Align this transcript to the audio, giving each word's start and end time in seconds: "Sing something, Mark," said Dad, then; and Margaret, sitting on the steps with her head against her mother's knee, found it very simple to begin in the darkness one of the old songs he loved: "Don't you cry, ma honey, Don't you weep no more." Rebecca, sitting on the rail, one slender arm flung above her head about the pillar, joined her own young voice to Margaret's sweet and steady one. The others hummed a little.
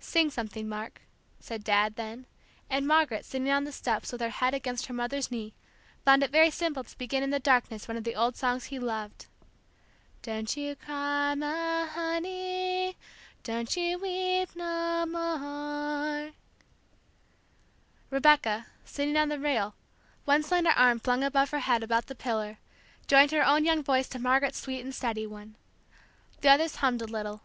"Sing 0.00 0.30
something, 0.30 0.66
Mark," 0.66 1.02
said 1.38 1.62
Dad, 1.62 1.96
then; 1.96 2.24
and 2.70 2.86
Margaret, 2.88 3.22
sitting 3.26 3.50
on 3.50 3.64
the 3.64 3.70
steps 3.70 4.10
with 4.10 4.22
her 4.22 4.30
head 4.30 4.54
against 4.54 4.86
her 4.86 4.94
mother's 4.94 5.30
knee, 5.30 5.52
found 6.06 6.22
it 6.22 6.30
very 6.30 6.50
simple 6.50 6.82
to 6.84 6.96
begin 6.96 7.22
in 7.22 7.28
the 7.28 7.38
darkness 7.38 7.86
one 7.86 7.98
of 7.98 8.04
the 8.04 8.14
old 8.14 8.34
songs 8.34 8.64
he 8.64 8.78
loved: 8.78 9.26
"Don't 10.22 10.56
you 10.56 10.74
cry, 10.74 11.34
ma 11.34 11.84
honey, 11.86 12.96
Don't 13.44 13.76
you 13.76 13.98
weep 13.98 14.56
no 14.56 15.04
more." 15.04 16.30
Rebecca, 18.08 18.68
sitting 18.86 19.18
on 19.18 19.28
the 19.28 19.38
rail, 19.38 19.74
one 20.24 20.42
slender 20.42 20.70
arm 20.70 20.98
flung 20.98 21.22
above 21.22 21.50
her 21.50 21.58
head 21.60 21.82
about 21.82 22.06
the 22.06 22.14
pillar, 22.14 22.56
joined 23.06 23.32
her 23.32 23.44
own 23.44 23.66
young 23.66 23.82
voice 23.84 24.08
to 24.08 24.18
Margaret's 24.18 24.58
sweet 24.62 24.80
and 24.80 24.94
steady 24.94 25.26
one. 25.26 25.56
The 26.40 26.48
others 26.48 26.76
hummed 26.76 27.02
a 27.02 27.06
little. 27.06 27.42